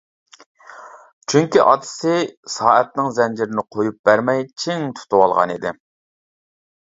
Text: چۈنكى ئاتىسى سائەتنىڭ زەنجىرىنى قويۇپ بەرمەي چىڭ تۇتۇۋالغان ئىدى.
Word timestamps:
چۈنكى 1.33 1.59
ئاتىسى 1.63 2.15
سائەتنىڭ 2.53 3.13
زەنجىرىنى 3.19 3.65
قويۇپ 3.75 3.99
بەرمەي 4.09 4.41
چىڭ 4.63 4.87
تۇتۇۋالغان 5.01 5.53
ئىدى. 5.57 5.75